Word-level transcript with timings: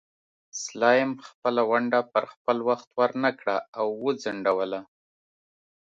سلایم 0.63 1.11
خپله 1.27 1.61
ونډه 1.69 1.99
پر 2.13 2.23
خپل 2.33 2.57
وخت 2.69 2.87
ورنکړه 2.99 3.55
او 3.79 3.87
وځنډوله. 4.03 4.81